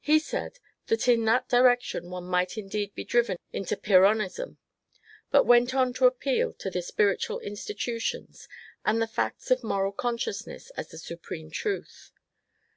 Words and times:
He 0.00 0.18
said 0.18 0.58
that 0.88 1.06
in 1.06 1.24
that 1.26 1.48
direction 1.48 2.10
one 2.10 2.24
might 2.24 2.58
indeed 2.58 2.92
be 2.96 3.04
driven 3.04 3.36
into 3.52 3.76
Pyrrhonism, 3.76 4.58
but 5.30 5.44
went 5.44 5.72
on 5.72 5.92
to 5.92 6.06
appeal 6.06 6.52
to 6.54 6.70
the 6.72 6.82
spiritual 6.82 7.38
intuitions 7.38 8.48
and 8.84 9.00
the 9.00 9.06
facts 9.06 9.52
of 9.52 9.62
moral 9.62 9.92
consciousness 9.92 10.70
as 10.70 10.88
the 10.88 10.98
supreme 10.98 11.52
truth. 11.52 12.10